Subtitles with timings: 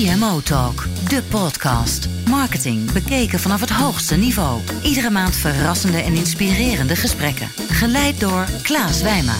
[0.00, 2.08] CMO Talk, de podcast.
[2.28, 4.60] Marketing bekeken vanaf het hoogste niveau.
[4.82, 7.48] Iedere maand verrassende en inspirerende gesprekken.
[7.68, 9.34] Geleid door Klaas Wijma.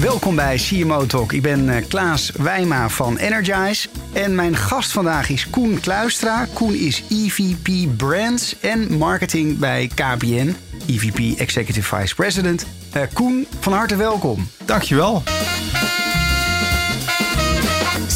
[0.00, 1.32] Welkom bij CMO Talk.
[1.32, 3.88] Ik ben eh, Klaas Wijma van Energize.
[4.12, 6.46] En mijn gast vandaag is Koen Kluistra.
[6.52, 10.56] Koen is EVP Brands en Marketing bij KPN.
[10.86, 12.66] EVP Executive Vice President.
[12.96, 14.48] Uh, Koen, van harte welkom.
[14.64, 15.22] Dankjewel.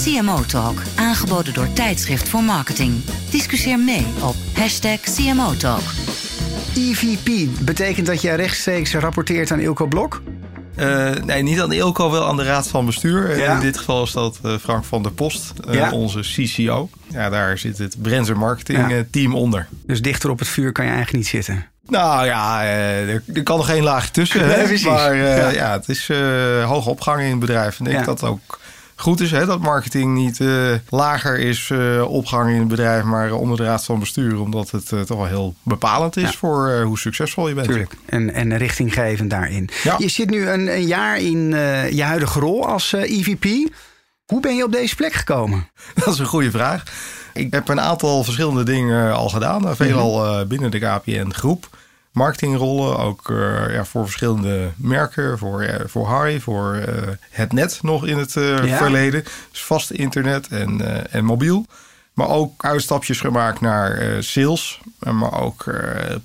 [0.04, 2.94] CMO Talk, aangeboden door Tijdschrift voor Marketing.
[3.30, 5.82] Discussieer mee op hashtag CMO Talk.
[6.76, 10.22] EVP betekent dat jij rechtstreeks rapporteert aan Ilko Blok?
[10.78, 13.38] Uh, nee, niet aan Ilko, wel aan de Raad van Bestuur.
[13.38, 13.54] Ja?
[13.54, 15.90] In dit geval is dat uh, Frank van der Post, uh, Ja?
[15.90, 16.88] onze CCO.
[17.12, 19.04] Ja, daar zit het Brands Marketing Ja.
[19.10, 19.68] team onder.
[19.86, 21.66] Dus dichter op het vuur kan je eigenlijk niet zitten.
[21.88, 24.40] Nou ja, eh, er, er kan nog geen laagje tussen.
[24.46, 24.64] Nee, hè?
[24.64, 24.86] precies.
[24.86, 25.48] Maar eh, Ja.
[25.48, 25.72] ja.
[25.72, 27.78] het is eh, hoge opgang in het bedrijf.
[27.78, 28.10] En ik denk Ja.
[28.12, 28.58] dat het ook
[28.96, 30.38] goed is hè, dat marketing niet
[30.88, 31.70] lager is
[32.06, 34.40] opgang in het bedrijf, maar onder de Raad van Bestuur.
[34.40, 36.32] Omdat het toch wel heel bepalend is Ja.
[36.38, 37.66] voor hoe succesvol je bent.
[37.66, 37.94] Tuurlijk.
[38.06, 39.68] En, en richtinggevend daarin.
[39.82, 39.94] Ja.
[39.98, 41.48] Je zit nu een, een jaar in
[41.94, 43.70] je huidige rol als EVP.
[44.26, 45.68] Hoe ben je op deze plek gekomen?
[46.04, 46.82] Dat is een goede vraag.
[47.36, 49.76] Ik heb een aantal verschillende dingen al gedaan.
[49.76, 50.40] Veelal Mhm.
[50.40, 51.68] eh, binnen de KPN groep.
[52.12, 55.38] Marketingrollen, ook eh, ja, voor verschillende merken.
[55.38, 56.82] Voor, eh, voor Harry, voor
[57.30, 58.76] het net nog in het Ja.
[58.76, 59.24] verleden.
[59.50, 60.80] Dus vast internet en,
[61.12, 61.66] en mobiel.
[62.14, 64.80] Maar ook uitstapjes gemaakt naar sales.
[65.12, 65.64] Maar ook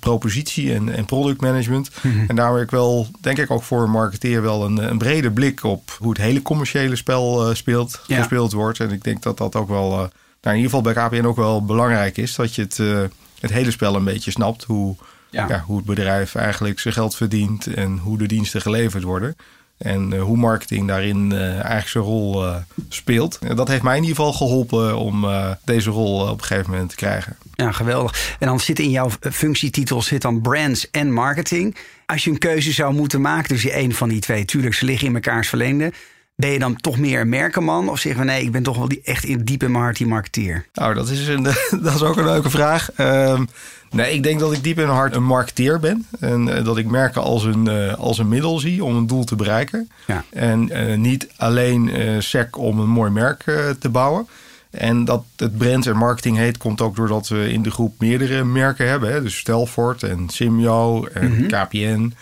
[0.00, 1.90] propositie en, en productmanagement.
[2.02, 2.24] Mhm.
[2.28, 4.42] En daar heb ik wel, denk ik ook voor een marketeer...
[4.42, 8.16] wel een, een brede blik op hoe het hele commerciële spel speelt, Ja.
[8.18, 8.80] gespeeld wordt.
[8.80, 10.08] En ik denk dat dat ook wel...
[10.42, 12.34] nou, in ieder geval bij KPN ook wel belangrijk is.
[12.34, 13.02] Dat je het, eh,
[13.40, 14.64] het hele spel een beetje snapt.
[14.64, 14.96] Hoe,
[15.30, 15.48] Ja.
[15.48, 15.62] ja.
[15.66, 17.66] hoe het bedrijf eigenlijk zijn geld verdient.
[17.66, 19.36] En hoe de diensten geleverd worden.
[19.78, 22.44] En eh, hoe marketing daarin eh, eigenlijk zijn rol
[22.88, 23.38] speelt.
[23.38, 25.26] En dat heeft mij in ieder geval geholpen om
[25.64, 27.36] deze rol op een gegeven moment te krijgen.
[27.54, 28.36] Ja, geweldig.
[28.38, 31.76] En dan zit in jouw functietitel zit dan brands en marketing.
[32.06, 35.06] Als je een keuze zou moeten maken tussen één van die twee, tuurlijk, ze liggen
[35.06, 35.92] in mekaars verlengde.
[36.34, 37.88] Ben je dan toch meer een merkenman?
[37.88, 39.96] Of zeggen we nee, ik ben toch wel die, echt in diep in mijn hart
[39.96, 40.66] die marketeer?
[40.72, 41.42] Nou, dat is, een,
[41.82, 42.92] dat is ook een leuke vraag.
[42.92, 43.44] Ehm,
[43.90, 46.06] nee, ik denk dat ik diep in mijn hart een marketeer ben.
[46.20, 49.24] En eh, dat ik merken als een, eh, als een middel zie om een doel
[49.24, 49.90] te bereiken.
[50.06, 50.24] Ja.
[50.30, 51.90] En eh, niet alleen
[52.22, 53.42] sec om een mooi merk
[53.78, 54.28] te bouwen.
[54.70, 58.44] En dat het brand en marketing heet, komt ook doordat we in de groep meerdere
[58.44, 59.12] merken hebben.
[59.12, 59.22] Hè?
[59.22, 62.12] Dus Stelfort en Simyo en KPN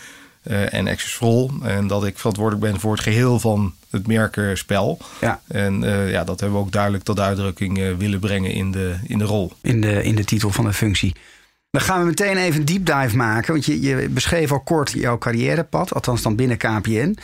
[0.50, 1.50] eh, en Accessrol.
[1.62, 4.98] En dat ik verantwoordelijk ben voor het geheel van het merkenspel.
[5.20, 5.40] Ja.
[5.46, 8.94] En eh, ja, dat hebben we ook duidelijk tot uitdrukking eh, willen brengen in de,
[9.06, 9.52] in de rol.
[9.62, 11.14] in de, in de titel van de functie.
[11.70, 13.52] Dan gaan we meteen even een deep dive maken.
[13.52, 17.16] Want je, je beschreef al kort jouw carrièrepad, althans dan binnen KPN.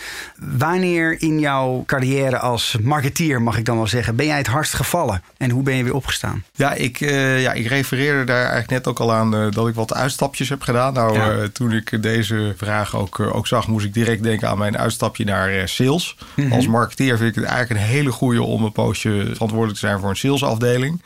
[0.58, 4.74] Wanneer in jouw carrière als marketeer, mag ik dan wel zeggen, ben jij het hardst
[4.74, 5.22] gevallen?
[5.36, 6.44] En hoe ben je weer opgestaan?
[6.52, 9.74] Ja, ik, eh, ja, ik refereerde daar eigenlijk net ook al aan eh, dat ik
[9.74, 10.92] wat uitstapjes heb gedaan.
[10.92, 11.30] Nou, Ja.
[11.32, 15.24] eh, toen ik deze vraag ook, ook zag, moest ik direct denken aan mijn uitstapje
[15.24, 16.16] naar sales.
[16.50, 20.00] Als marketeer vind ik het eigenlijk een hele goede om een poosje verantwoordelijk te zijn
[20.00, 21.02] voor een salesafdeling.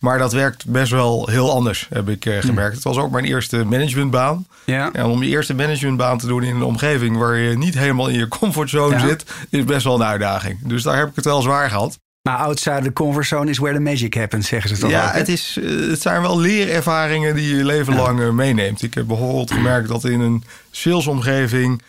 [0.00, 2.74] Maar dat werkt best wel heel anders, heb ik eh, gemerkt.
[2.74, 4.46] Het was ook mijn eerste managementbaan.
[4.64, 4.90] Ja.
[4.92, 8.18] En om je eerste managementbaan te doen in een omgeving waar je niet helemaal in
[8.18, 9.06] je comfortzone Ja.
[9.08, 10.58] zit, is best wel een uitdaging.
[10.62, 11.98] Dus daar heb ik het wel zwaar gehad.
[12.22, 15.12] Maar outside the comfort zone is where the magic happens, zeggen ze toch Ja, ook,
[15.14, 18.82] het, is, eh, het zijn wel leerervaringen die je leven lang eh, meeneemt.
[18.82, 21.82] Ik heb bijvoorbeeld gemerkt dat in een salesomgeving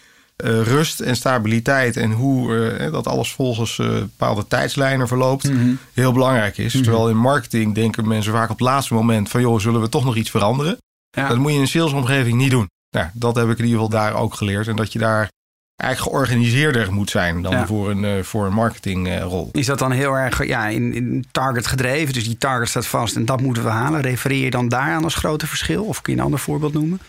[0.44, 5.52] eh, rust en stabiliteit en hoe eh, dat alles volgens eh, bepaalde tijdslijnen verloopt,
[5.94, 6.72] heel belangrijk is.
[6.72, 10.06] Terwijl in marketing denken mensen vaak op het laatste moment van joh, zullen we toch
[10.06, 10.78] nog iets veranderen?
[11.10, 11.28] Ja.
[11.28, 12.70] Dat moet je in een salesomgeving niet doen.
[12.96, 14.68] Nou, dat heb ik in ieder geval daar ook geleerd.
[14.68, 15.30] En dat je daar
[15.76, 17.66] eigenlijk georganiseerder moet zijn dan Ja.
[17.66, 19.50] voor een, voor een marketingrol.
[19.52, 22.14] Is dat dan heel erg ja, in, in target gedreven?
[22.14, 24.02] Dus die target staat vast en dat moeten we halen.
[24.02, 25.84] Refereer je dan daaraan als grote verschil?
[25.84, 27.00] Of kun je een ander voorbeeld noemen?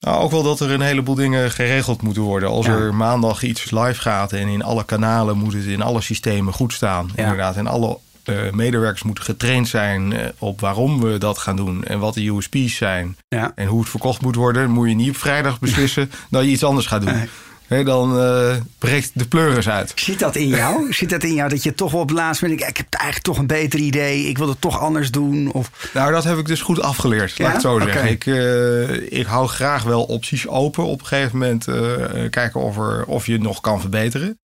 [0.00, 2.48] Nou, ook wel dat er een heleboel dingen geregeld moeten worden.
[2.48, 2.72] Als Ja.
[2.72, 6.72] er maandag iets live gaat en in alle kanalen moet het in alle systemen goed
[6.72, 7.10] staan.
[7.16, 7.22] Ja.
[7.22, 7.56] Inderdaad.
[7.56, 11.98] En alle eh, medewerkers moeten getraind zijn eh, op waarom we dat gaan doen en
[11.98, 13.16] wat de USP's zijn.
[13.28, 13.52] Ja.
[13.54, 16.64] En hoe het verkocht moet worden, moet je niet op vrijdag beslissen dat je iets
[16.64, 17.28] anders gaat doen.
[17.68, 17.84] Nee.
[17.84, 19.92] Dan eh, breekt de pleuris uit.
[19.94, 20.92] Zit dat in jou?
[20.92, 22.68] Zit dat in jou dat je toch wel op het laatste moment...
[22.68, 24.28] Ik heb eigenlijk toch een beter idee.
[24.28, 25.52] Ik wil het toch anders doen.
[25.52, 27.44] Of, Nou, dat heb ik dus goed afgeleerd, Ja?
[27.44, 28.10] laat ik het zo zeggen.
[28.10, 30.84] Ik, eh, ik hou graag wel opties open.
[30.84, 34.38] Op een gegeven moment eh, kijken of, er, of je het nog kan verbeteren.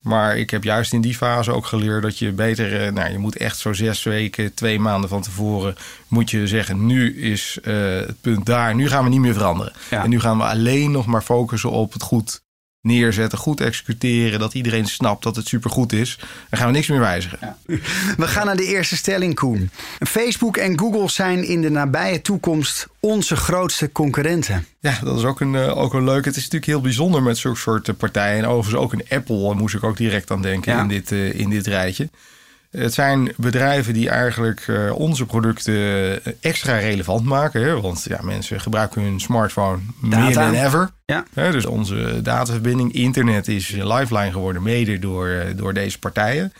[0.00, 2.92] Maar ik heb juist in die fase ook geleerd dat je beter...
[2.92, 5.76] nou, je moet echt zo zes weken, twee maanden van tevoren...
[6.08, 8.74] moet je zeggen, nu is het punt daar.
[8.74, 9.72] Nu gaan we niet meer veranderen.
[9.90, 10.04] Ja.
[10.04, 12.40] En nu gaan we alleen nog maar focussen op het goed
[12.80, 16.18] neerzetten, goed executeren, dat iedereen snapt dat het supergoed is,
[16.50, 17.56] dan gaan we niks meer wijzigen.
[18.16, 19.70] We gaan naar de eerste stelling, Koen.
[19.98, 24.66] Facebook en Google zijn in de nabije toekomst onze grootste concurrenten.
[24.80, 26.24] Ja, dat is ook een, uh, ook een leuk.
[26.24, 28.38] Het is natuurlijk heel bijzonder met zulke soort partijen.
[28.38, 31.50] En overigens ook een Apple, moest ik ook direct aan denken in, dit, uh, in
[31.50, 32.08] dit rijtje.
[32.70, 37.62] Het zijn bedrijven die eigenlijk uh, onze producten extra relevant maken.
[37.62, 37.80] Hè?
[37.80, 40.24] Want ja, mensen gebruiken hun smartphone Data.
[40.24, 40.90] meer dan ever.
[41.04, 41.24] Ja.
[41.34, 46.52] Hè, dus onze dataverbinding, internet is lifeline geworden, mede door, door deze partijen.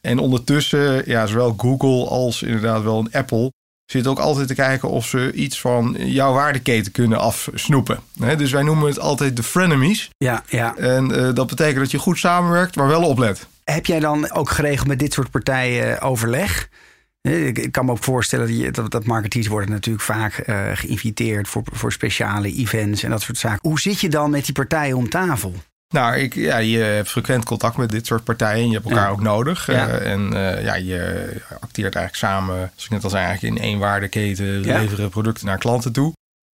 [0.00, 3.52] En ondertussen, ja, zowel Google als inderdaad wel een Apple
[3.86, 7.98] zitten ook altijd te kijken of ze iets van jouw waardeketen kunnen afsnoepen.
[8.36, 10.10] Dus wij noemen het altijd de frenemies.
[10.16, 10.76] Ja, ja.
[10.76, 13.46] En uh, dat betekent dat je goed samenwerkt, maar wel oplet.
[13.64, 16.68] Heb jij dan ook geregeld met dit soort partijen overleg?
[17.22, 21.92] Ik kan me ook voorstellen dat, dat marketeers worden natuurlijk vaak uh, geïnviteerd voor, voor
[21.92, 23.68] speciale events en dat soort zaken.
[23.68, 25.54] Hoe zit je dan met die partijen om tafel?
[25.88, 28.62] Nou, ik, ja, je hebt frequent contact met dit soort partijen.
[28.62, 29.10] En je hebt elkaar Ja.
[29.10, 29.66] ook nodig.
[29.66, 29.88] Ja.
[29.88, 31.26] Uh, en uh, ja, je
[31.60, 34.78] acteert eigenlijk samen, zoals ik net al zei, eigenlijk in één waardeketen Ja.
[34.78, 36.12] leveren producten naar klanten toe.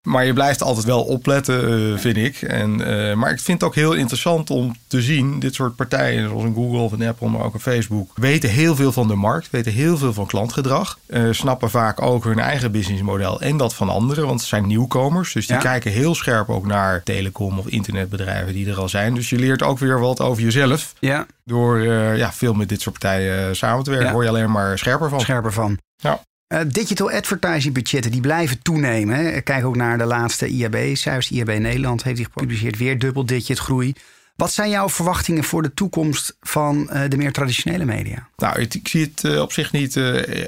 [0.08, 2.43] Maar je blijft altijd wel opletten, uh, vind ik.
[2.43, 2.76] En,
[3.19, 6.55] maar ik vind het ook heel interessant om te zien, dit soort partijen, zoals een
[6.55, 9.72] Google of een Apple, maar ook een Facebook, weten heel veel van de markt, weten
[9.72, 10.99] heel veel van klantgedrag,
[11.31, 15.32] snappen vaak ook hun eigen businessmodel en dat van anderen, want het zijn nieuwkomers.
[15.32, 15.62] Dus die Ja.
[15.62, 19.14] kijken heel scherp ook naar telecom of internetbedrijven die er al zijn.
[19.14, 20.94] Dus je leert ook weer wat over jezelf.
[20.99, 21.78] Ja, Door
[22.16, 24.12] ja, veel met dit soort partijen samen te werken, Ja.
[24.14, 25.20] word je alleen maar scherper van.
[25.20, 25.78] scherper van.
[25.96, 26.20] Ja.
[26.49, 29.17] Uh, digital advertising budgetten die blijven toenemen.
[29.17, 29.41] Hè.
[29.41, 31.31] Kijk ook naar de laatste IAB-cijfers.
[31.31, 32.79] IAB Nederland heeft die gepubliceerd.
[32.79, 33.95] Weer dubbeldigit groei.
[34.37, 38.29] Wat zijn jouw verwachtingen voor de toekomst van uh, de meer traditionele media?
[38.37, 39.97] Nou, ik zie het uh, op zich niet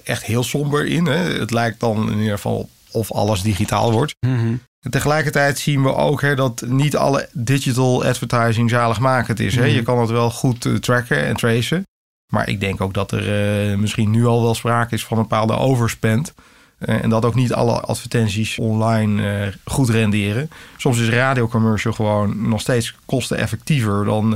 [0.05, 1.07] echt heel somber in.
[1.07, 1.39] Hè.
[1.39, 4.15] Het lijkt dan in ieder geval of alles digitaal wordt.
[4.21, 4.61] Mm -hmm.
[4.91, 9.55] Tegelijkertijd zien we ook hè, dat niet alle digital advertising zaligmakend is.
[9.55, 9.67] Hè.
[9.67, 9.75] Mhm.
[9.75, 11.87] Je kan het wel goed tracken en tracen.
[12.31, 15.23] Maar ik denk ook dat er uh, misschien nu al wel sprake is van een
[15.23, 16.35] bepaalde overspend.
[16.79, 20.51] Uh, en dat ook niet alle advertenties online uh, goed renderen.
[20.77, 24.31] Soms is radiocommercial gewoon nog steeds kosteneffectiever dan,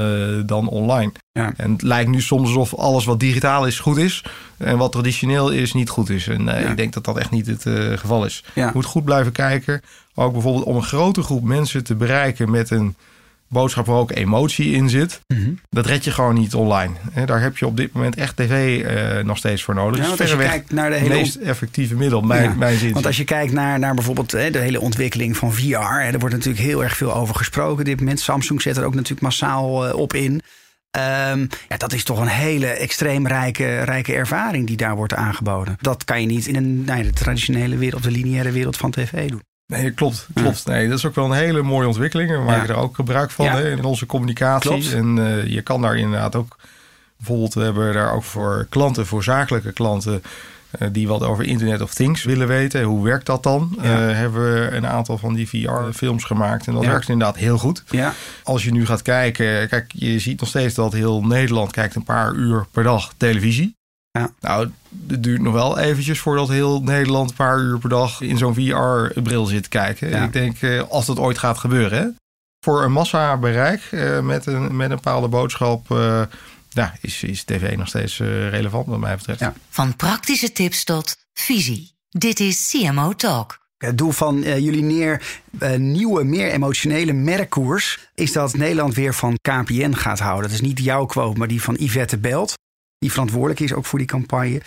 [0.46, 1.12] dan online.
[1.32, 1.52] Ja.
[1.56, 4.24] En het lijkt nu soms alsof alles wat digitaal is goed is.
[4.56, 6.28] En wat traditioneel is niet goed is.
[6.28, 6.54] En Ja.
[6.54, 7.62] ik denk dat dat echt niet het
[8.00, 8.44] geval is.
[8.54, 8.66] Ja.
[8.66, 9.82] Je moet goed blijven kijken.
[10.14, 12.94] Ook bijvoorbeeld om een grote groep mensen te bereiken met een
[13.54, 15.20] boodschap waar ook emotie in zit.
[15.26, 15.60] Mm -hmm.
[15.70, 16.94] Dat red je gewoon niet online.
[17.24, 18.84] Daar heb je op dit moment echt tv
[19.18, 20.00] uh, nog steeds voor nodig.
[20.00, 22.92] Ja, dus als je kijkt naar de hele meest effectieve middel, mijn, Ja, mijn zin.
[22.92, 26.18] Want als je kijkt naar, naar bijvoorbeeld hè, de hele ontwikkeling van VR, hè, er
[26.18, 27.78] wordt natuurlijk heel erg veel over gesproken.
[27.78, 30.42] Op dit moment Samsung zet er ook natuurlijk massaal uh, op in.
[31.30, 35.76] Um, ja, dat is toch een hele extreem rijke, rijke ervaring die daar wordt aangeboden.
[35.80, 39.28] Dat kan je niet in een, nou, de traditionele wereld, de lineaire wereld van tv
[39.28, 39.42] doen.
[39.66, 40.26] Nee, klopt.
[40.34, 40.66] klopt.
[40.66, 42.30] Nee, dat is ook wel een hele mooie ontwikkeling.
[42.30, 42.74] We maken Ja.
[42.74, 43.56] er ook gebruik van Ja.
[43.56, 44.70] hè, in onze communicatie.
[44.70, 44.92] Klopt.
[44.92, 46.56] En uh, je kan daar inderdaad ook...
[47.16, 50.22] Bijvoorbeeld, we hebben daar ook voor klanten, voor zakelijke klanten...
[50.80, 52.82] Uh, die wat over Internet of Things willen weten.
[52.82, 53.78] Hoe werkt dat dan?
[53.82, 54.08] Ja.
[54.08, 56.66] Uh, hebben we een aantal van die VR-films gemaakt.
[56.66, 57.82] En dat werkt inderdaad heel goed.
[57.90, 58.12] Ja,
[58.42, 59.68] Als je nu gaat kijken...
[59.68, 63.76] Kijk, je ziet nog steeds dat heel Nederland kijkt een paar uur per dag televisie.
[64.18, 64.30] Ja.
[64.40, 64.70] Nou,
[65.08, 68.54] het duurt nog wel eventjes voordat heel Nederland een paar uur per dag in zo'n
[68.54, 70.08] VR-bril zit te kijken.
[70.08, 70.24] Ja.
[70.24, 72.08] Ik denk, eh, als dat ooit gaat gebeuren, hè?
[72.60, 76.22] voor een massa bereik eh, met, een, met een bepaalde boodschap, eh,
[76.68, 79.40] ja, is, is tv nog steeds relevant wat mij betreft.
[79.40, 79.54] Ja.
[79.68, 81.94] Van praktische tips tot visie.
[82.08, 83.58] Dit is CMO Talk.
[83.76, 85.22] Het doel van uh, jullie neer,
[85.60, 90.42] uh, nieuwe, meer emotionele merkkoers is dat Nederland weer van KPN gaat houden.
[90.42, 92.54] Dat is niet jouw quote, maar die van Yvette Belt,
[93.04, 94.60] die verantwoordelijk is ook voor die campagne.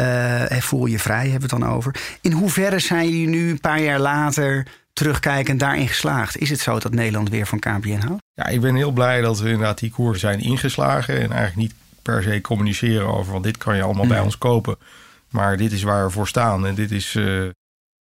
[0.00, 1.94] Uh, voel je vrij, hebben we het dan over.
[2.20, 6.36] In hoeverre zijn jullie nu een paar jaar later terugkijkend daarin geslaagd?
[6.36, 8.22] Is het zo dat Nederland weer van KPN houdt?
[8.34, 11.14] Ja, ik ben heel blij dat we inderdaad die koers zijn ingeslagen.
[11.14, 14.12] En eigenlijk niet per se communiceren over, want dit kan je allemaal Nee.
[14.12, 14.76] bij ons kopen.
[15.28, 16.66] Maar dit is waar we voor staan.
[16.66, 17.48] En dit is uh,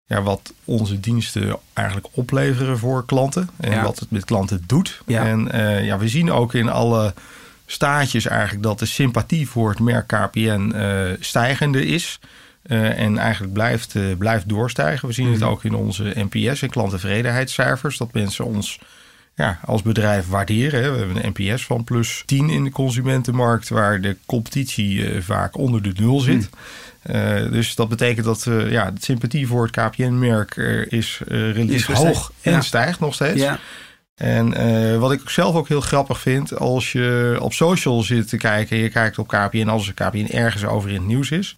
[0.05, 3.49] ja, wat onze diensten eigenlijk opleveren voor klanten.
[3.61, 3.83] En Ja.
[3.83, 5.03] wat het met klanten doet.
[5.07, 5.25] Ja.
[5.25, 7.15] En uh, ja, we zien ook in alle
[7.75, 12.19] staatjes eigenlijk dat de sympathie voor het merk KPN uh, stijgende is.
[12.67, 15.09] Uh, en eigenlijk blijft, uh, blijft doorstijgen.
[15.09, 15.49] We zien het Mhm.
[15.49, 17.97] ook in onze NPS en klanttevredenheidscijfers.
[17.99, 18.79] Dat mensen ons
[19.35, 20.83] ja, als bedrijf waarderen.
[20.83, 20.91] Hè.
[20.91, 25.57] We hebben een NPS van plus 10 in de consumentenmarkt, waar de competitie uh, vaak
[25.57, 26.49] onder de nul zit.
[27.11, 30.57] Uh, dus dat betekent dat ja, de sympathie voor het KPN-merk
[30.89, 32.61] is relatief Is hoog en ja.
[32.61, 33.41] stijgt nog steeds.
[33.41, 33.59] Ja.
[34.15, 38.37] En uh, wat ik zelf ook heel grappig vind, als je op social zit te
[38.37, 41.57] kijken, je kijkt op KPN als er KPN ergens over in het nieuws is.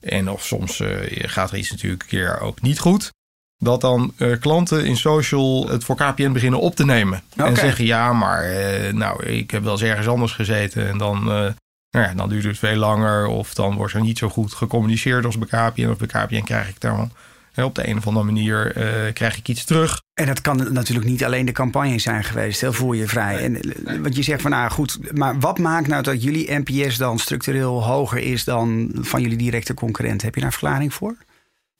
[0.00, 3.12] En of soms uh, gaat er iets natuurlijk een keer ook niet goed.
[3.58, 7.22] dat dan eh, klanten in social het voor KPN beginnen op te nemen.
[7.36, 10.88] En zeggen ja, maar eh, nou, ik heb wel eens ergens anders gezeten.
[10.88, 11.50] En dan, eh,
[11.90, 13.26] nou ja, dan duurt het veel langer.
[13.26, 15.88] Of dan wordt er niet zo goed gecommuniceerd als bij KPN.
[15.88, 17.04] Of bij KPN krijg ik daar hè,
[17.62, 20.02] op de een of andere manier eh, krijg ik iets terug.
[20.14, 22.60] En dat kan natuurlijk niet alleen de campagne zijn geweest.
[22.60, 23.38] Heel voel je vrij.
[23.38, 26.96] En eh, wat je zegt van, nou goed, maar wat maakt nou dat jullie NPS
[26.96, 30.22] dan structureel hoger is dan van jullie directe concurrent?
[30.22, 31.16] Heb je daar een verklaring voor?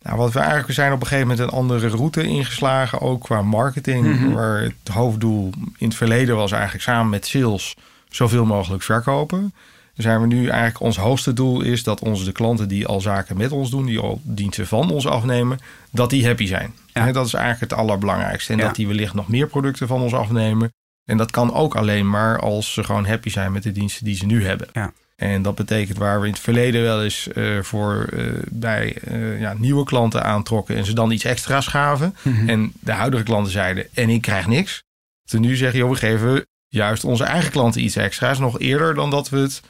[0.05, 3.23] Nou, wat we eigenlijk we zijn op een gegeven moment een andere route ingeslagen, ook
[3.23, 4.07] qua marketing.
[4.07, 4.33] Mhm.
[4.33, 7.77] Waar het hoofddoel in het verleden was eigenlijk samen met sales
[8.09, 9.55] zoveel mogelijk verkopen.
[9.95, 13.37] Zijn we nu eigenlijk ons hoogste doel is dat onze de klanten die al zaken
[13.37, 15.59] met ons doen, die al diensten van ons afnemen,
[15.91, 16.75] dat die happy zijn.
[16.93, 17.13] Ja.
[17.13, 18.53] Dat is eigenlijk het allerbelangrijkste.
[18.53, 18.65] En Ja.
[18.65, 20.73] dat die wellicht nog meer producten van ons afnemen.
[21.05, 24.17] En dat kan ook alleen maar als ze gewoon happy zijn met de diensten die
[24.17, 24.69] ze nu hebben.
[24.73, 24.93] Ja.
[25.17, 29.41] En dat betekent waar we in het verleden wel eens eh, voor eh, bij eh,
[29.41, 32.17] ja, nieuwe klanten aantrokken en ze dan iets extra's gaven.
[32.23, 32.49] Mhm.
[32.49, 34.83] En de huidige klanten zeiden, en ik krijg niks.
[35.25, 38.39] Te nu zeggen, joh, we geven juist onze eigen klanten iets extra's.
[38.39, 39.63] Nog eerder dan dat we het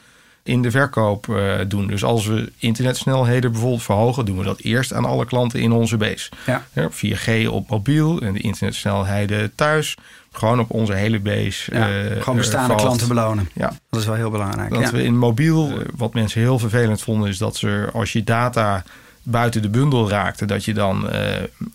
[0.45, 1.87] in de verkoop eh, doen.
[1.87, 5.97] Dus als we internetsnelheden bijvoorbeeld verhogen, doen we dat eerst aan alle klanten in onze
[5.97, 6.29] base.
[6.45, 6.65] Ja.
[6.73, 9.95] Ja, 4G op mobiel en de internetsnelheden thuis.
[10.31, 11.75] Gewoon op onze hele base.
[11.75, 12.81] Ja, eh, gewoon bestaande valt.
[12.81, 13.49] klanten belonen.
[13.53, 13.73] Ja.
[13.89, 14.69] Dat is wel heel belangrijk.
[14.69, 14.91] Dat ja.
[14.91, 18.83] we in mobiel, eh, wat mensen heel vervelend vonden, is dat ze als je data
[19.23, 21.09] buiten de bundel raakte, dat je dan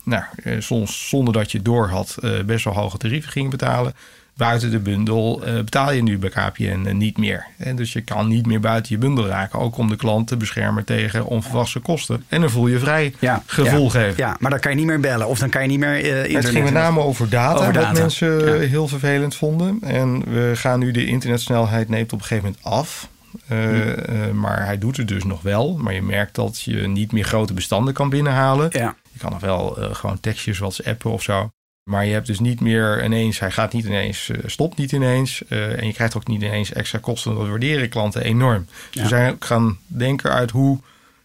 [0.03, 0.23] nou,
[0.59, 3.93] soms zonder dat je door had, best wel hoge tarieven ging betalen.
[4.37, 7.45] Buiten de bundel eh, betaal je nu bij KPN eh, niet meer.
[7.57, 10.37] En dus je kan niet meer buiten je bundel raken, ook om de klant te
[10.37, 12.23] beschermen tegen onverwachte kosten.
[12.27, 14.13] En dan voel je vrij ja, gevoel ja, geven.
[14.17, 16.07] Ja, maar dan kan je niet meer bellen of dan kan je niet meer eh
[16.07, 16.43] internet.
[16.43, 18.67] Het ging met name over data, Over wat mensen ja.
[18.67, 19.77] heel vervelend vonden.
[19.81, 23.09] En we gaan nu de internetsnelheid neemt op een gegeven moment af.
[23.47, 23.89] Eh, Hm.
[23.89, 25.77] eh, maar hij doet het dus nog wel.
[25.77, 28.69] Maar je merkt dat je niet meer grote bestanden kan binnenhalen.
[28.71, 31.51] Ja, Je kan nog wel eh, gewoon tekstjes whatsappen of zo.
[31.83, 35.43] Maar je hebt dus niet meer ineens, hij gaat niet ineens, eh, stopt niet ineens.
[35.47, 37.35] eh, en je krijgt ook niet ineens extra kosten.
[37.35, 38.65] Dat waarderen klanten enorm.
[38.65, 39.01] Dus Ja.
[39.01, 40.79] we zijn ook gaan denken uit hoe,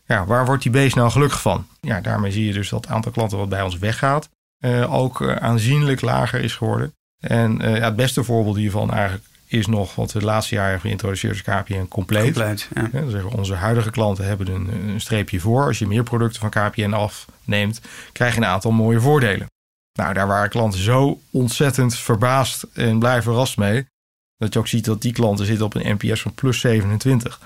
[0.06, 1.66] ja, waar wordt die beest nou gelukkig van?
[1.80, 4.28] Ja, daarmee zie je dus dat het aantal klanten wat bij ons weggaat.
[4.60, 6.92] eh, ook aanzienlijk lager is geworden.
[7.20, 10.86] En ja, het beste voorbeeld hiervan eigenlijk is nog wat we de laatste jaren hebben
[10.88, 12.22] geïntroduceerd is KPN compleet.
[12.24, 12.68] compleet.
[12.74, 12.88] Ja.
[12.92, 15.64] Ja, onze huidige klanten hebben een, een streepje voor.
[15.66, 17.80] Als je meer producten van KPN afneemt,
[18.12, 19.46] krijg je een aantal mooie voordelen.
[19.96, 23.86] Nou, daar waren klanten zo ontzettend verbaasd en blij verrast mee.
[24.38, 27.40] Dat je ook ziet dat die klanten zitten op een NPS van plus 27.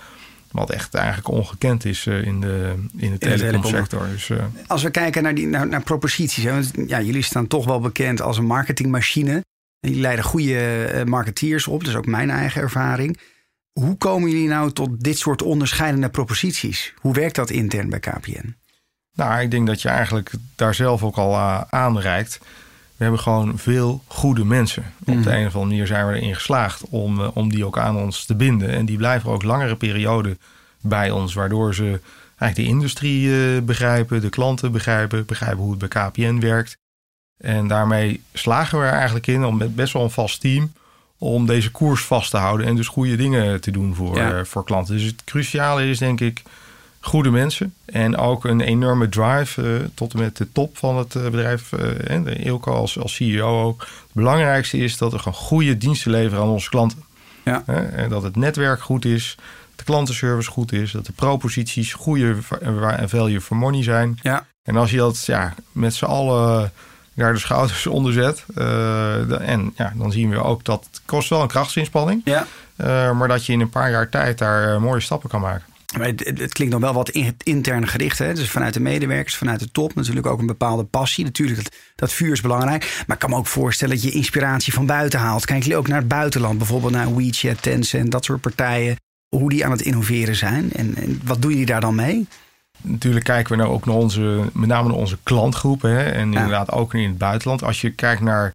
[0.51, 3.47] Wat echt eigenlijk ongekend is eh, in de, in de telecom.
[3.47, 4.09] telecomsector.
[4.09, 6.45] Dus, eh, Als we kijken naar, die, naar, naar proposities.
[6.45, 9.33] Hè, want, ja, jullie staan toch wel bekend als een marketingmachine.
[9.81, 11.81] En jullie leiden goede eh, marketeers op.
[11.81, 13.19] Dat is ook mijn eigen ervaring.
[13.73, 16.95] Hoe komen jullie nou tot dit soort onderscheidende proposities?
[16.97, 18.55] Hoe werkt dat intern bij KPN?
[19.15, 22.39] Nou, ik denk dat je eigenlijk daar zelf ook al uh, aanreikt.
[22.97, 24.93] We hebben gewoon veel goede mensen.
[25.01, 25.23] Op Mhm.
[25.23, 27.97] de een of andere manier zijn we erin geslaagd om, uh, om die ook aan
[27.97, 28.69] ons te binden.
[28.69, 30.39] En die blijven ook langere perioden
[30.81, 32.01] bij ons, waardoor ze
[32.39, 36.77] eigenlijk de industrie uh, begrijpen, de klanten begrijpen, begrijpen hoe het bij KPN werkt.
[37.39, 40.73] En daarmee slagen we er eigenlijk in om met best wel een vast team
[41.19, 44.45] om deze koers vast te houden en dus goede dingen te doen voor, Ja.
[44.45, 44.95] voor klanten.
[44.95, 46.43] Dus het cruciale is denk ik
[47.01, 51.15] goede mensen en ook een enorme drive uh, tot en met de top van het
[51.15, 51.73] uh, bedrijf.
[51.73, 53.81] En de Ilko als, als CEO ook.
[53.81, 57.03] Het belangrijkste is dat we gewoon goede diensten leveren aan onze klanten.
[57.45, 57.63] Ja.
[57.67, 59.37] en dat het netwerk goed is,
[59.77, 64.19] de klantenservice goed is, dat de proposities goede en value for money zijn.
[64.23, 64.47] Ja.
[64.63, 66.73] En als je dat ja, met z'n allen
[67.21, 68.45] daar de schouders onder zet.
[68.57, 72.23] Uh, en ja, dan zien we ook dat het kost wel een krachtsinspanning.
[72.25, 72.47] Ja.
[72.77, 75.65] Uh, maar dat je in een paar jaar tijd daar mooie stappen kan maken.
[75.99, 78.19] Maar het, het, klinkt nog wel wat in, intern gericht.
[78.19, 78.35] Hè?
[78.35, 81.25] Dus vanuit de medewerkers, vanuit de top natuurlijk ook een bepaalde passie.
[81.25, 83.03] Natuurlijk, dat, dat vuur is belangrijk.
[83.07, 85.45] Maar ik kan me ook voorstellen dat je inspiratie van buiten haalt.
[85.45, 86.59] Kijken jullie ook naar het buitenland?
[86.59, 88.97] Bijvoorbeeld naar WeChat, Tencent, dat soort partijen.
[89.29, 90.73] Hoe die aan het innoveren zijn.
[90.73, 92.27] En, en wat doen jullie daar dan mee?
[92.83, 95.91] Natuurlijk kijken we nou ook naar onze, met name naar onze klantgroepen.
[95.91, 96.03] Hè?
[96.03, 97.63] En inderdaad ook in het buitenland.
[97.63, 98.53] Als je kijkt naar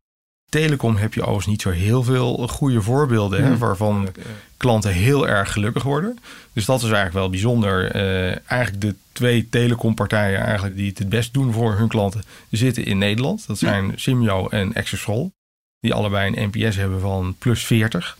[0.49, 3.43] telecom heb je overigens niet zo heel veel goede voorbeelden.
[3.43, 4.09] Hè, waarvan
[4.57, 6.19] klanten heel erg gelukkig worden.
[6.53, 7.95] Dus dat is eigenlijk wel bijzonder.
[7.95, 12.85] Uh, eigenlijk de twee telecompartijen eigenlijk die het het best doen voor hun klanten zitten
[12.85, 13.47] in Nederland.
[13.47, 15.31] Dat zijn Simyo en Exasol.
[15.79, 18.17] Die allebei een NPS hebben van plus 40.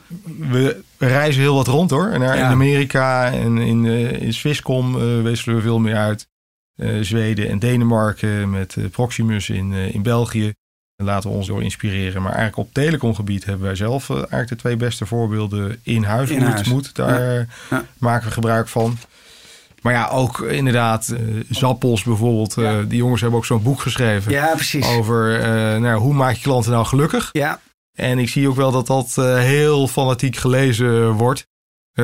[0.50, 2.20] We reizen heel wat rond hoor.
[2.20, 2.46] Naar ja.
[2.46, 6.28] in Amerika en in, uh, in Swisscom uh, wisselen we veel meer uit.
[6.76, 10.54] Uh, Zweden en Denemarken met Proximus in, in België.
[11.04, 12.22] Laten we ons door inspireren.
[12.22, 16.30] Maar eigenlijk op telecomgebied hebben wij zelf uh, eigenlijk de twee beste voorbeelden in huis.
[16.30, 16.68] In huis.
[16.68, 17.46] moet, daar ja.
[17.70, 17.86] Ja.
[17.98, 18.98] maken we gebruik van.
[19.82, 22.58] Maar ja, ook inderdaad, uh, Zappels bijvoorbeeld.
[22.58, 24.32] Uh, die jongens hebben ook zo'n boek geschreven.
[24.32, 24.88] Ja, precies.
[24.88, 27.30] Over uh, nou, hoe maak je klanten nou gelukkig.
[27.32, 27.60] Ja.
[27.94, 31.48] En ik zie ook wel dat dat heel fanatiek gelezen wordt.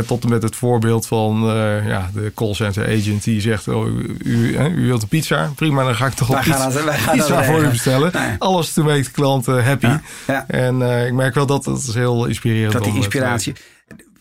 [0.06, 4.18] Tot en met het voorbeeld van uh, ja, de callcenter agent die zegt: oh, u,
[4.24, 5.52] u, u, wilt een pizza?
[5.56, 8.12] Prima, dan ga ik toch een pizza, dat, pizza voor u bestellen.
[8.14, 8.36] Nee.
[8.38, 9.86] Alles to make de klant happy.
[9.86, 10.48] Ja, ja.
[10.48, 13.54] En uh, ik merk wel dat het is heel inspirerend Dat die om inspiratie.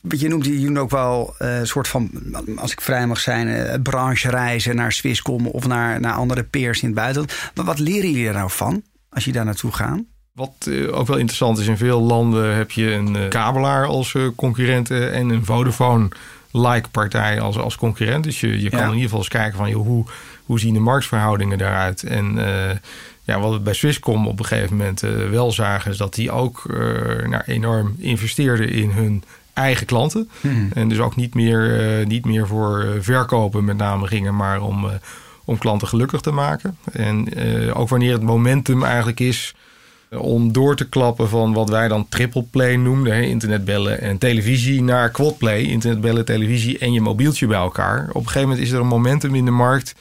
[0.08, 2.10] Je noemt die ook wel een uh, soort van,
[2.56, 6.88] als ik vrij mag zijn, branche reizen naar Swisscom of naar, naar andere peers in
[6.88, 7.34] het buitenland.
[7.54, 10.00] Maar wat leren jullie er nou van als je daar naartoe gaat?
[10.32, 14.14] Wat uh, ook wel interessant is, in veel landen heb je een uh, kabelaar als
[14.14, 18.24] uh, concurrent en een Vodafone-like partij als, als concurrent.
[18.24, 18.84] Dus je, je kan Ja.
[18.84, 20.04] in ieder geval eens kijken van joh, hoe,
[20.44, 22.02] hoe zien de marktverhoudingen daaruit.
[22.02, 22.34] En
[23.22, 26.62] ja, wat we bij Swisscom op een gegeven moment wel zagen, is dat die ook
[27.26, 30.30] nou, enorm investeerden in hun eigen klanten.
[30.40, 30.70] Hmm.
[30.74, 34.90] En dus ook niet meer, niet meer voor verkopen met name gingen, maar om,
[35.44, 36.76] om klanten gelukkig te maken.
[36.92, 37.34] En
[37.74, 39.54] ook wanneer het momentum eigenlijk is
[40.18, 43.14] om door te klappen van wat wij dan triple play noemden.
[43.14, 45.60] Hè, internetbellen en televisie naar quadplay.
[45.62, 48.08] Internetbellen, televisie en je mobieltje bij elkaar.
[48.08, 49.94] Op een gegeven moment is er een momentum in de markt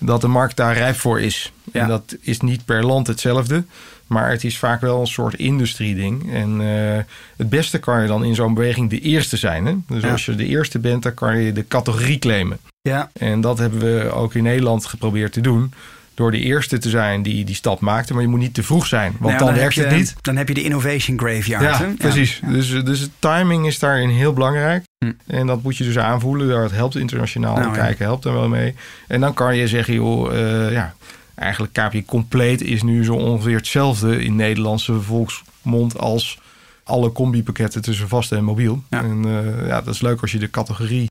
[0.00, 1.52] dat de markt daar rijp voor is.
[1.72, 1.80] Ja.
[1.80, 3.64] En dat is niet per land hetzelfde.
[4.06, 6.32] Maar het is vaak wel een soort industrieding.
[6.32, 6.98] En uh,
[7.36, 9.66] het beste kan je dan in zo'n beweging de eerste zijn.
[9.66, 9.74] Hè?
[9.88, 10.10] Dus Ja.
[10.10, 12.58] als je de eerste bent, dan kan je de categorie claimen.
[12.80, 15.72] Ja, En dat hebben we ook in Nederland geprobeerd te doen.
[16.16, 18.12] Door de eerste te zijn die die stap maakte.
[18.12, 19.96] Maar je moet niet te vroeg zijn, want Nou ja, dan, heb werkt je, het
[19.96, 20.14] niet.
[20.20, 21.62] Dan heb je de innovation graveyard.
[21.62, 21.94] Ja, hè?
[21.94, 22.40] precies.
[22.46, 24.84] Dus, dus timing is daarin heel belangrijk.
[25.04, 25.12] Hm.
[25.26, 26.48] En dat moet je dus aanvoelen.
[26.48, 27.56] Dat helpt internationaal.
[27.56, 27.74] Nou, ja.
[27.74, 28.74] kijken helpt er wel mee.
[29.08, 30.94] En dan kan je zeggen, joh, eh, ja,
[31.34, 36.38] eigenlijk KPN compleet is nu zo ongeveer hetzelfde in Nederlandse volksmond als
[36.84, 38.82] alle combipakketten tussen vast en mobiel.
[38.90, 39.02] Ja.
[39.02, 41.06] En eh, ja, dat is leuk als je de categorie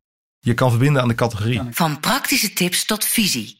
[0.45, 1.61] je kan verbinden aan de categorie.
[1.71, 3.57] Van praktische tips tot visie.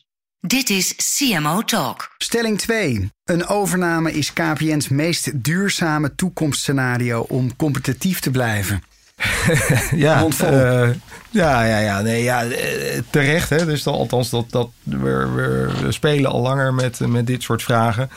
[0.48, 2.12] Dit is CMO Talk.
[2.18, 3.12] Stelling 2.
[3.24, 8.84] Een overname is KPN's meest duurzame toekomstscenario om competitief te blijven.
[9.96, 10.90] ja, eh,
[11.30, 13.50] ja, ja, ja, nee, ja, eh, terecht.
[13.50, 13.66] Hè?
[13.66, 14.98] Dus dan, althans, dat, dat, we,
[15.36, 18.10] we, we spelen al langer met, met dit soort vragen.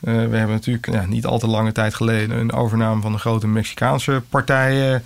[0.00, 3.18] Eh, we hebben natuurlijk ja, niet al te lange tijd geleden een overname van een
[3.18, 5.00] grote Mexicaanse partij eh,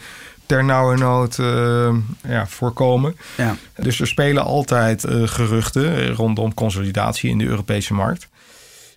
[0.51, 1.95] ter nauwe nood eh,
[2.29, 3.17] ja, voorkomen.
[3.37, 3.57] Ja.
[3.77, 8.29] Dus er spelen altijd eh, geruchten rondom consolidatie in de Europese markt.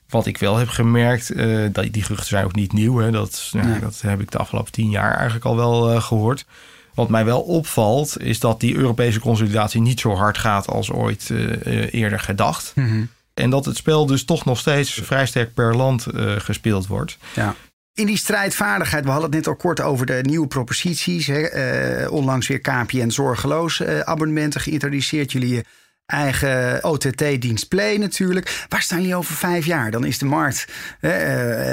[0.09, 2.97] Wat ik wel heb gemerkt, eh, dat die geruchten zijn ook niet nieuw.
[2.97, 3.11] Hè?
[3.11, 3.79] Dat, ja, Nee.
[3.79, 6.45] dat heb ik de afgelopen tien jaar eigenlijk al wel eh, gehoord.
[6.93, 11.29] Wat mij wel opvalt, is dat die Europese consolidatie niet zo hard gaat als ooit
[11.31, 12.71] eh, eh, eerder gedacht.
[12.75, 13.03] Mhm.
[13.33, 17.17] En dat het spel dus toch nog steeds vrij sterk per land eh, gespeeld wordt.
[17.35, 17.55] Ja.
[17.95, 21.27] In die strijdvaardigheid, we hadden het net al kort over de nieuwe proposities.
[21.27, 21.41] Hè.
[21.41, 25.31] Eh, onlangs weer KPN zorgeloos eh, abonnementen geïntroduceerd.
[25.31, 25.65] Jullie
[26.05, 28.65] eigen OTT-dienst Play natuurlijk.
[28.69, 29.91] Waar staan jullie over vijf jaar?
[29.91, 30.67] Dan is de markt,
[30.99, 31.11] eh,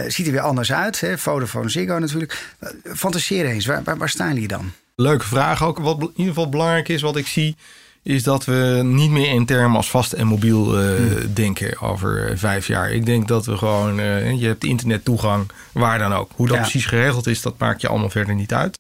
[0.07, 1.01] ziet er weer anders uit.
[1.01, 1.19] Hè.
[1.19, 2.53] Vodafone, Ziggo natuurlijk.
[2.85, 4.73] Fantaseer eens, waar, waar, waar staan jullie dan?
[4.95, 5.79] Leuke vraag ook.
[5.79, 7.57] Wat in ieder geval belangrijk is, wat ik zie,
[8.03, 10.95] is dat we niet meer in termen als vast en mobiel eh,
[11.35, 12.91] denken over eh, vijf jaar.
[12.93, 16.31] Ik denk dat we gewoon, eh, je hebt internettoegang waar dan ook.
[16.35, 16.63] Hoe dat Ja.
[16.63, 18.79] precies geregeld is, dat maakt je allemaal verder niet uit.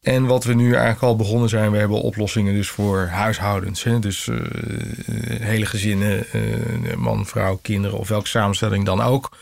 [0.00, 3.82] En wat we nu eigenlijk al begonnen zijn, we hebben oplossingen dus voor huishoudens.
[3.82, 3.98] Hè?
[3.98, 4.28] Dus
[5.40, 6.24] hele gezinnen,
[6.96, 9.36] man, vrouw, kinderen of welke samenstelling dan ook.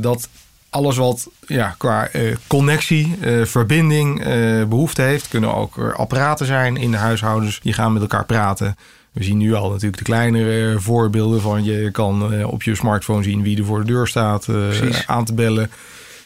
[0.00, 0.28] Dat
[0.72, 5.28] alles wat ja, qua eh, connectie, eh, verbinding, eh, behoefte heeft.
[5.28, 7.60] Kunnen ook apparaten zijn in de huishoudens.
[7.62, 8.76] Die gaan met elkaar praten.
[9.12, 13.42] We zien nu al natuurlijk de kleinere voorbeelden van je kan op je smartphone zien
[13.42, 14.48] wie er voor de deur staat
[15.06, 15.70] aan te bellen.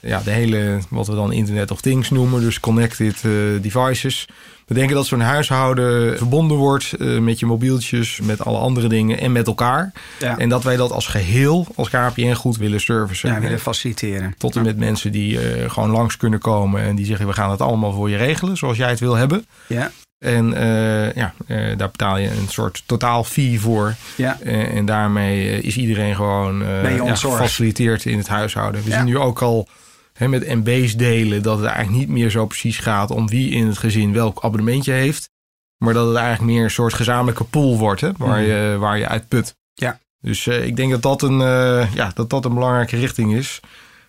[0.01, 3.17] Ja, de hele, wat we dan Internet of Things noemen, dus connected
[3.63, 4.29] devices.
[4.67, 9.19] We denken dat zo'n huishouden verbonden wordt eh, met je mobieltjes, met alle andere dingen
[9.21, 9.93] en met elkaar.
[10.19, 10.39] Ja.
[10.39, 13.31] En dat wij dat als geheel, als KPN, goed willen servicen.
[13.33, 14.35] Ja, willen faciliteren.
[14.39, 17.51] Tot en met mensen die eh, gewoon langs kunnen komen en die zeggen: we gaan
[17.51, 19.47] het allemaal voor je regelen zoals jij het wil hebben.
[19.67, 21.35] Ja, En eh, ja,
[21.77, 23.95] daar betaal je een soort totaal fee voor.
[24.17, 24.41] ja.
[24.41, 26.59] En daarmee is iedereen gewoon
[27.05, 28.83] ja, gefaciliteerd in het huishouden.
[28.83, 28.97] We Ja.
[28.97, 29.69] zien nu ook al
[30.17, 33.67] hè, met MB's delen dat het eigenlijk niet meer zo precies gaat om wie in
[33.67, 35.31] het gezin welk abonnementje heeft.
[35.79, 38.51] Maar dat het eigenlijk meer een soort gezamenlijke pool wordt hè, waar, Mhm.
[38.51, 39.57] je, waar je uit put.
[39.75, 39.99] Ja.
[40.21, 43.61] Dus eh, ik denk dat dat, een, eh, ja, dat dat een belangrijke richting is.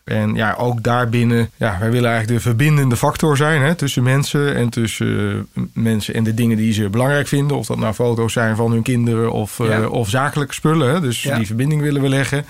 [0.04, 4.56] En ja, ook daarbinnen, ja, wij willen eigenlijk de verbindende factor zijn hè, tussen mensen
[4.56, 7.58] en tussen uh, mensen en de dingen die ze belangrijk vinden.
[7.58, 10.94] Of dat nou foto's zijn van hun kinderen of, uh, of zakelijke spullen.
[10.94, 11.02] Hè.
[11.02, 11.38] Dus ja.
[11.38, 12.46] die verbinding willen we leggen.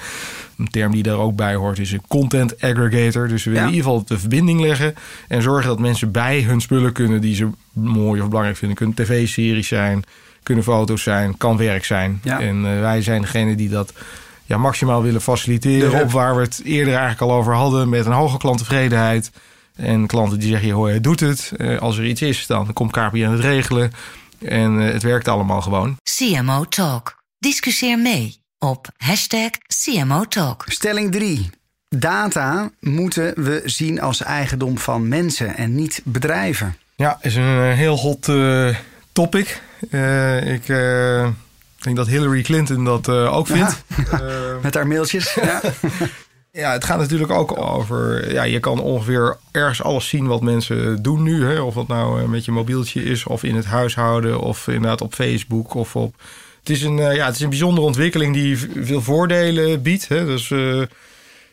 [0.58, 3.28] Een term die daar ook bij hoort is een content aggregator.
[3.28, 3.72] Dus we willen ja.
[3.72, 4.96] in ieder geval de verbinding leggen
[5.28, 8.78] en zorgen dat mensen bij hun spullen kunnen die ze mooi of belangrijk vinden.
[8.78, 10.04] Kunnen tv-series zijn,
[10.44, 12.22] kunnen foto's zijn, kan werk zijn.
[12.24, 13.94] En uh, wij zijn degene die dat
[14.46, 16.02] ja, maximaal willen faciliteren.
[16.02, 17.90] Op waar we het eerder eigenlijk al over hadden.
[17.90, 19.32] Met een hoge klanttevredenheid.
[19.76, 21.52] En klanten die zeggen, joh, hij doet het.
[21.58, 23.92] Uh, als er iets is, dan komt KPN het regelen.
[24.40, 25.98] En uh, het werkt allemaal gewoon.
[26.04, 27.16] CMO Talk.
[27.40, 29.50] Discussieer mee op hashtag
[29.84, 30.64] CMO Talk.
[30.68, 31.50] Stelling 3.
[31.90, 36.78] Data moeten we zien als eigendom van mensen en niet bedrijven.
[36.96, 38.76] Ja, is een heel hot uh,
[39.12, 39.62] topic.
[40.44, 40.70] ik
[41.78, 43.84] ik denk dat Hillary Clinton dat uh, ook vindt.
[44.12, 44.22] Ja,
[44.64, 45.34] met haar mailtjes.
[45.34, 45.62] Ja.
[46.52, 48.32] ja, het gaat natuurlijk ook over...
[48.34, 51.46] Ja, je kan ongeveer ergens alles zien wat mensen doen nu.
[51.46, 51.60] Hè?
[51.60, 54.40] Of dat nou met je mobieltje is, of in het huishouden...
[54.40, 56.16] of inderdaad op Facebook of op...
[56.68, 60.08] Het is een, uh, ja, het is een bijzondere ontwikkeling die veel voordelen biedt.
[60.08, 60.26] Hè?
[60.26, 60.54] Dus...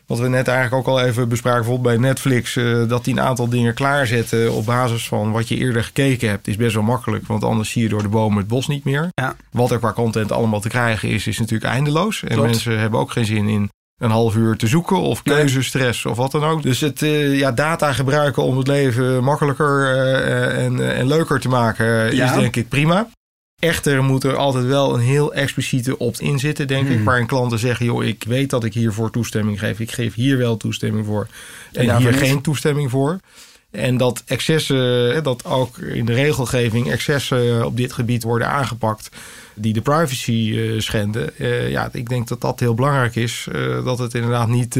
[0.07, 3.21] Wat we net eigenlijk ook al even bespraken, bijvoorbeeld bij Netflix, uh, dat die een
[3.21, 7.27] aantal dingen klaarzetten op basis van wat je eerder gekeken hebt, is best wel makkelijk.
[7.27, 9.07] Want anders zie je door de bomen het bos niet meer.
[9.13, 9.35] Ja.
[9.51, 12.23] Wat er qua content allemaal te krijgen is, is natuurlijk eindeloos.
[12.23, 12.47] En Klopt.
[12.47, 16.31] mensen hebben ook geen zin in een half uur te zoeken of keuzestress of wat
[16.31, 16.63] dan ook.
[16.63, 21.49] Dus het uh, ja, data gebruiken om het leven makkelijker uh, en, en leuker te
[21.49, 22.25] maken ja.
[22.25, 23.07] is denk ik prima.
[23.59, 26.97] Echter moet er altijd wel een heel expliciete opt-in zitten, denk hmm.
[26.97, 27.03] ik.
[27.03, 29.79] Waarin klanten zeggen, joh, ik weet dat ik hiervoor toestemming geef.
[29.79, 31.27] Ik geef hier wel toestemming voor.
[31.71, 33.19] En, hier geen toestemming voor.
[33.71, 39.09] En dat excessen, dat ook in de regelgeving excessen op dit gebied worden aangepakt.
[39.53, 41.29] Die de privacy uh, schenden.
[41.37, 43.47] Uh, ja, ik denk dat dat heel belangrijk is.
[43.51, 44.79] Uh, dat het inderdaad niet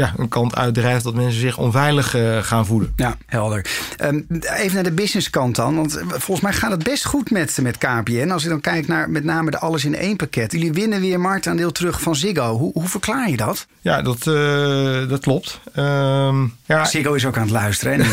[0.00, 2.92] ja, een kant uitdrijft dat mensen zich onveilig uh, gaan voelen.
[2.96, 3.66] Ja, helder.
[4.02, 5.76] Um, even naar de businesskant dan.
[5.76, 8.30] Want volgens mij gaat het best goed met, met KPN.
[8.30, 10.52] Als ik dan kijk naar met name de alles in één pakket.
[10.52, 12.56] Jullie winnen weer marktaandeel terug van Ziggo.
[12.56, 13.66] Hoe, hoe verklaar je dat?
[13.80, 15.60] Ja, dat, uh, dat klopt.
[15.76, 17.98] Um, ja, Ziggo is ook aan het luisteren.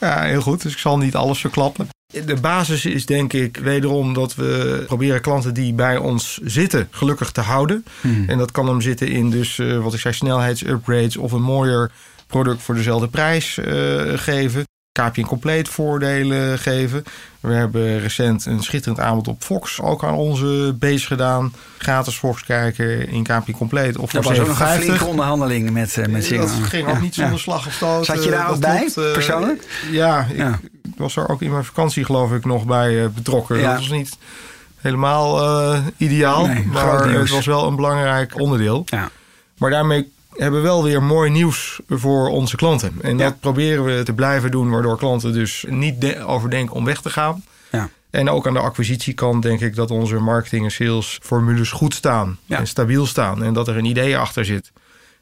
[0.00, 0.62] ja, heel goed.
[0.62, 1.88] Dus ik zal niet alles verklappen.
[2.26, 7.30] De basis is denk ik wederom dat we proberen klanten die bij ons zitten gelukkig
[7.30, 7.84] te houden.
[8.00, 8.28] Hmm.
[8.28, 11.90] En dat kan hem zitten in dus uh, wat ik zei snelheidsupgrades of een mooier
[12.26, 13.64] product voor dezelfde prijs uh,
[14.14, 14.64] geven.
[15.00, 17.04] KPN compleet voordelen geven.
[17.40, 21.52] We hebben recent een schitterend aanbod op Fox ook aan onze base gedaan.
[21.78, 25.96] Gratis Fox kijken in KPN compleet of Dat was ook nog een flinke onderhandeling met,
[25.96, 27.38] uh, met Dat ging ook niet zonder ja.
[27.38, 28.04] slag of stoot.
[28.04, 29.66] Zat je daar ook bij, persoonlijk?
[29.90, 30.60] Ja, ik ja.
[30.96, 33.58] Was er ook in mijn vakantie geloof ik nog bij betrokken.
[33.58, 33.70] Ja.
[33.70, 34.18] Dat was niet
[34.76, 35.42] helemaal
[35.74, 38.82] uh, ideaal, nee, maar het was wel een belangrijk onderdeel.
[38.86, 39.10] Ja.
[39.58, 42.92] Maar daarmee hebben we wel weer mooi nieuws voor onze klanten.
[43.02, 43.36] En dat ja.
[43.40, 47.44] proberen we te blijven doen, waardoor klanten dus niet overdenken om weg te gaan.
[47.70, 47.88] Ja.
[48.10, 52.38] En ook aan de acquisitiekant denk ik dat onze marketing en sales formules goed staan
[52.48, 53.42] en stabiel staan.
[53.42, 54.72] En dat er een idee achter zit.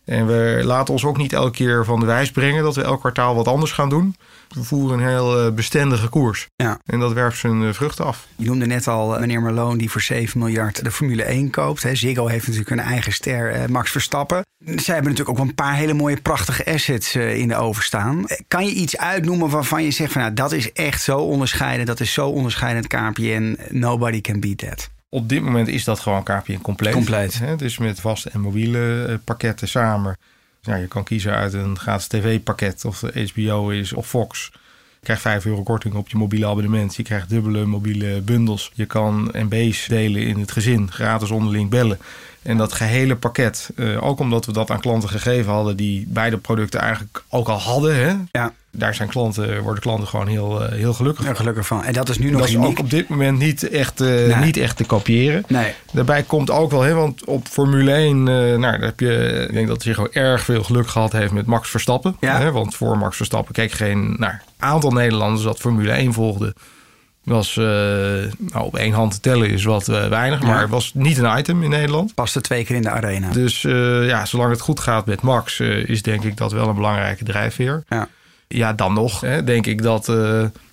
[0.05, 3.01] En we laten ons ook niet elke keer van de wijs brengen dat we elk
[3.01, 4.17] kwartaal wat anders gaan doen.
[4.49, 6.47] We voeren een heel bestendige koers.
[6.57, 6.79] Ja.
[6.87, 8.27] En dat werpt zijn vruchten af.
[8.37, 11.85] Je noemde net al meneer Malone die voor 7 miljard de Formule 1 koopt.
[11.93, 14.43] Ziggo heeft natuurlijk een eigen ster, Max Verstappen.
[14.65, 18.25] Zij hebben natuurlijk ook een paar hele mooie prachtige assets in de overstaan.
[18.49, 21.87] Kan je iets uitnoemen waarvan je zegt van nou dat is echt zo onderscheidend.
[21.87, 23.59] Dat is zo onderscheidend KPN.
[23.71, 24.91] Nobody can beat that.
[25.15, 26.93] Op dit moment is dat gewoon KPN compleet.
[26.93, 27.39] Compleet.
[27.39, 27.57] Hè?
[27.57, 30.17] Dus met vaste en mobiele pakketten samen.
[30.61, 33.01] Ja, je kan kiezen uit een gratis tv-pakket of
[33.35, 34.51] HBO is of Fox.
[34.53, 36.95] Je krijgt 5 euro korting op je mobiele abonnement.
[36.97, 38.71] Je krijgt dubbele mobiele bundels.
[38.75, 41.99] Je kan MB's delen in het gezin, gratis onderling bellen.
[42.43, 46.39] En dat gehele pakket, uh, ook omdat we dat aan klanten gegeven hadden die beide
[46.39, 47.97] producten eigenlijk ook al hadden.
[47.97, 48.15] Hè?
[48.39, 48.53] Ja.
[48.77, 51.85] Daar zijn klanten, worden klanten gewoon heel, uh, heel gelukkig ja, gelukkig van.
[51.85, 54.35] En dat is nu nog dat is ook op dit moment niet echt, nee.
[54.35, 55.45] niet echt te kopiëren.
[55.49, 55.75] Nee.
[55.93, 59.69] Daarbij komt ook wel, hè, want op Formule 1, nou, daar heb je, ik denk
[59.69, 62.17] dat hij gewoon erg veel geluk gehad heeft met Max Verstappen.
[62.21, 62.39] Ja.
[62.39, 66.55] Hè, want voor Max Verstappen keek geen nou, aantal Nederlanders dat Formule 1 volgde
[67.23, 67.65] was uh,
[68.39, 71.39] nou, op één hand te tellen is wat uh, weinig, maar het was niet een
[71.39, 72.15] item in Nederland.
[72.15, 73.31] Paste twee keer in de arena.
[73.31, 76.75] Dus uh, ja, zolang het goed gaat met Max, is denk ik dat wel een
[76.75, 77.85] belangrijke drijfveer.
[77.89, 78.09] Ja,
[78.57, 80.09] ja dan nog hè, denk ik dat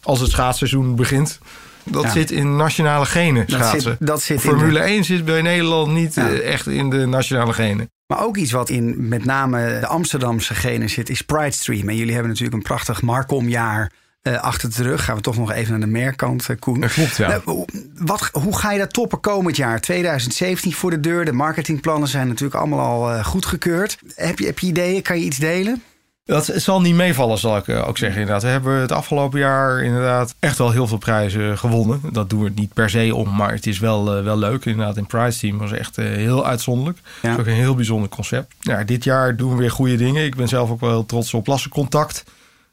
[0.02, 1.40] als het schaatsseizoen begint,
[1.84, 2.10] dat ja.
[2.10, 3.72] zit in nationale genen schaatsen.
[3.72, 4.86] Dat zit, dat zit Formule de...
[4.86, 6.30] 1 zit bij Nederland niet ja.
[6.30, 7.90] echt in de nationale genen.
[8.08, 11.90] Maar ook iets wat in met name de Amsterdamse genen zit, is Pride Stream.
[11.90, 13.92] En jullie hebben natuurlijk een prachtig Markom-jaar
[14.24, 15.04] uh, achter de rug.
[15.04, 16.80] Gaan we toch nog even naar de merkkant, uh, Koen.
[16.80, 17.42] Dat klopt, ja.
[17.48, 17.54] Uh,
[17.96, 19.82] wat, hoe ga je dat toppen komend jaar?
[19.82, 21.26] 2017 voor de deur.
[21.26, 23.98] De marketingplannen zijn natuurlijk allemaal al goedgekeurd.
[24.16, 25.02] Heb je, heb je ideeën?
[25.02, 25.84] Kan je iets delen?
[26.30, 28.20] Dat zal niet meevallen, zal ik eh, ook zeggen.
[28.20, 28.44] Inderdaad.
[28.44, 32.02] We hebben het afgelopen jaar inderdaad echt wel heel veel prijzen gewonnen.
[32.12, 34.66] Dat doen we niet per se om, maar het is wel, uh, wel leuk.
[34.66, 36.98] Inderdaad, in Prize Team was echt uh, heel uitzonderlijk.
[37.22, 37.32] Ja.
[37.32, 38.54] Is ook een heel bijzonder concept.
[38.60, 40.26] Ja, dit jaar doen we weer goede dingen.
[40.26, 42.24] Ik ben zelf ook wel heel trots op Lassencontact.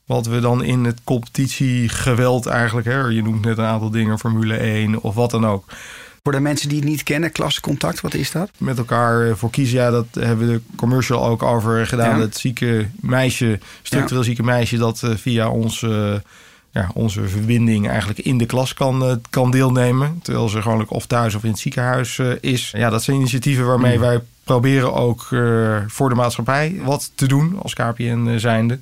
[0.06, 2.86] Wat we dan in het competitiegeweld eigenlijk...
[2.86, 5.64] Hè, je noemt net een aantal dingen, Formule 1 of wat dan ook...
[6.26, 8.50] Voor de mensen die het niet kennen, klassencontact, wat is dat?
[8.58, 12.16] Met elkaar eh, voor kiezen, ja, dat hebben we de commercial ook over gedaan.
[12.16, 12.20] Ja.
[12.20, 14.26] Het zieke meisje, structureel ja.
[14.26, 16.22] zieke meisje, dat uh, via onze,
[16.70, 20.18] ja, onze verbinding eigenlijk in de klas kan, uh, kan deelnemen.
[20.22, 22.72] Terwijl ze gewoon of thuis of in het ziekenhuis is.
[22.76, 24.00] Ja, dat zijn initiatieven waarmee mm.
[24.00, 25.22] wij proberen ook
[25.86, 28.78] voor de maatschappij wat te doen als KPN zijnde.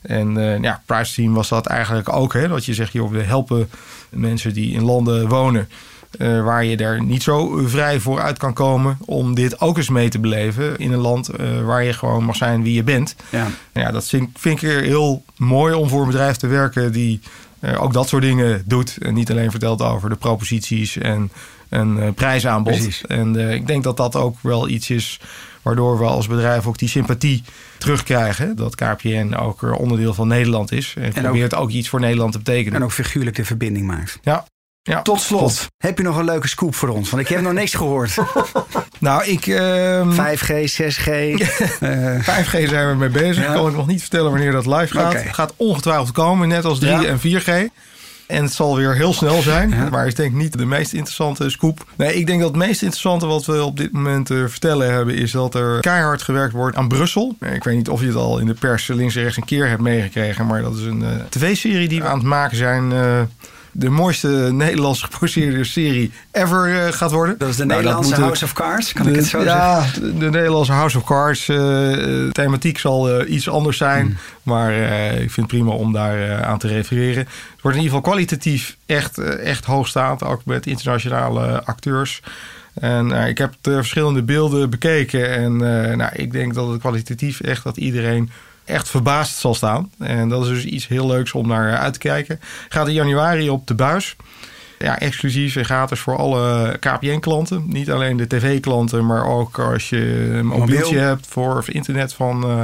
[0.00, 2.32] En uh, ja, Price Team was dat eigenlijk ook.
[2.32, 3.70] Hè, dat je zegt, joh, we helpen
[4.10, 5.68] mensen die in landen wonen
[6.18, 9.88] uh, waar je er niet zo vrij voor uit kan komen om dit ook eens
[9.88, 13.16] mee te beleven in een land uh, waar je gewoon mag zijn wie je bent.
[13.30, 17.20] Ja, ja dat vind, vind ik heel mooi om voor een bedrijf te werken die
[17.60, 18.96] uh, ook dat soort dingen doet.
[19.00, 21.30] En niet alleen vertelt over de proposities en
[21.68, 22.72] een prijsaanbod.
[22.72, 23.06] Precies.
[23.06, 25.20] En ik denk dat dat ook wel iets is
[25.62, 27.42] waardoor we als bedrijf ook die sympathie
[27.78, 28.56] terugkrijgen.
[28.56, 30.94] Dat KPN ook onderdeel van Nederland is.
[30.96, 32.78] En, en probeert ook, ook, iets voor Nederland te betekenen.
[32.78, 34.18] En ook figuurlijk de verbinding maakt.
[34.22, 34.46] Ja,
[34.86, 37.10] ja, Tot slot, heb je nog een leuke scoop voor ons?
[37.10, 38.14] Want ik heb nog niks gehoord.
[38.98, 39.46] nou, ik...
[39.46, 40.50] Uh, 5G,
[40.82, 41.08] 6G.
[41.08, 43.44] uh, 5G zijn we mee bezig.
[43.44, 43.52] Ja.
[43.52, 45.12] Kan ik nog niet vertellen wanneer dat live gaat.
[45.12, 45.22] Okay.
[45.22, 47.04] Het gaat ongetwijfeld komen, net als 3 ja.
[47.04, 47.72] en 4G.
[48.26, 49.70] En het zal weer heel snel zijn.
[49.70, 49.88] Ja.
[49.90, 51.84] Maar ik denk niet de meest interessante scoop.
[51.96, 55.14] Nee, ik denk dat het meest interessante wat we op dit moment te vertellen hebben...
[55.14, 57.36] is dat er keihard gewerkt wordt aan Brussel.
[57.40, 59.68] Ik weet niet of je het al in de pers links en rechts een keer
[59.68, 60.46] hebt meegekregen...
[60.46, 62.90] maar dat is een uh, tv-serie die we aan het maken zijn...
[62.90, 63.20] Uh,
[63.78, 67.38] de mooiste Nederlands geproduceerde serie ever uh, gaat worden.
[67.38, 70.06] Dat is de nou, Nederlandse House of Cards, kan de, ik het zo ja, zeggen?
[70.06, 71.48] Ja, de Nederlandse House of Cards.
[71.48, 74.06] Uh, thematiek zal uh, iets anders zijn.
[74.06, 74.16] Mm.
[74.42, 74.72] Maar
[75.12, 77.18] ik vind het prima om daar aan te refereren.
[77.18, 80.24] Het wordt in ieder geval kwalitatief echt, echt hoogstaand.
[80.24, 82.22] Ook met internationale acteurs.
[82.74, 85.34] En ik heb de verschillende beelden bekeken.
[85.34, 85.56] En
[85.96, 88.30] nou, ik denk dat het kwalitatief echt dat iedereen
[88.66, 89.90] echt verbaasd zal staan.
[89.98, 92.40] En dat is dus iets heel leuks om naar uit te kijken.
[92.68, 94.16] Gaat in januari op de buis.
[94.78, 97.64] Ja, exclusief en gratis voor alle KPN-klanten.
[97.66, 102.62] Niet alleen de tv-klanten, maar ook als je een mobieltje hebt voor internet van, uh,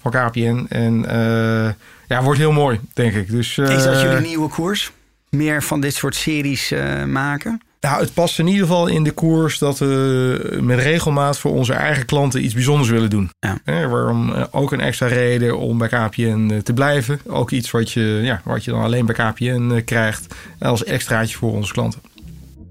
[0.00, 0.66] van KPN.
[0.68, 1.70] En uh,
[2.08, 3.30] ja, wordt heel mooi, denk ik.
[3.30, 4.92] Dus, uh, Is dat jullie nieuwe koers?
[5.30, 6.74] Meer van dit soort series
[7.06, 7.62] maken?
[7.80, 11.72] Nou, het past in ieder geval in de koers dat we met regelmaat voor onze
[11.72, 13.30] eigen klanten iets bijzonders willen doen.
[13.40, 13.60] Ja.
[13.64, 17.20] waarom eh, ook een extra reden om bij KPN eh, te blijven.
[17.26, 21.36] Ook iets wat je, ja, wat je dan alleen bij KPN eh, krijgt als extraatje
[21.36, 22.00] voor onze klanten.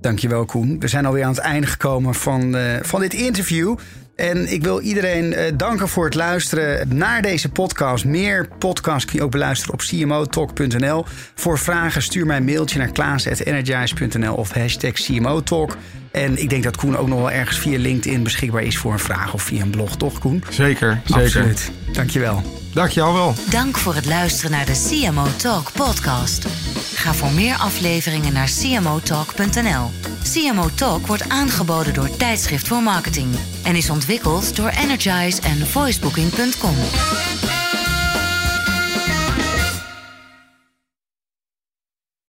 [0.01, 0.79] Dankjewel Koen.
[0.79, 3.75] We zijn alweer aan het einde gekomen van, uh, van dit interview.
[4.17, 8.05] En ik wil iedereen uh, danken voor het luisteren naar deze podcast.
[8.05, 11.05] Meer podcasts kun je ook beluisteren op cmotalk.nl.
[11.35, 15.77] Voor vragen stuur mij een mailtje naar klaas.energize.nl of hashtag CMOtalk.
[16.17, 18.99] En ik denk dat Koen ook nog wel ergens via LinkedIn beschikbaar is voor een
[18.99, 20.43] vraag of via een blog, toch Koen?
[20.49, 21.23] Zeker, zeker.
[21.23, 21.71] Absoluut.
[21.91, 22.41] Dankjewel.
[22.73, 23.33] Dank jou wel.
[23.49, 26.47] Dank voor het luisteren naar de CMO Talk podcast.
[26.95, 29.91] Ga voor meer afleveringen naar cmotalk.nl.
[30.33, 36.75] CMO Talk wordt aangeboden door Tijdschrift voor Marketing en is ontwikkeld door Energize en voicebooking.com.